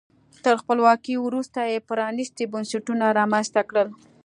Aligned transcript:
تر 0.43 0.55
خپلواکۍ 0.61 1.15
وروسته 1.19 1.59
یې 1.71 1.85
پرانیستي 1.89 2.45
بنسټونه 2.53 3.05
رامنځته 3.19 3.61
کړل. 3.69 3.87